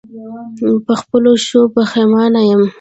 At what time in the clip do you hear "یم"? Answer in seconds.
2.49-2.61